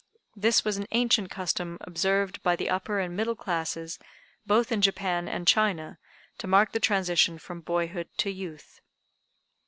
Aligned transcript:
This 0.35 0.65
was 0.65 0.77
an 0.77 0.87
ancient 0.93 1.29
custom 1.29 1.77
observed 1.81 2.41
by 2.41 2.55
the 2.55 2.71
upper 2.71 2.99
and 2.99 3.15
middle 3.15 3.35
classes 3.35 3.99
both 4.47 4.71
in 4.71 4.81
Japan 4.81 5.27
and 5.27 5.47
China, 5.47 5.99
to 6.39 6.47
mark 6.47 6.71
the 6.71 6.79
transition 6.79 7.37
from 7.37 7.61
boyhood 7.61 8.09
to 8.17 8.31
youth. 8.31 8.81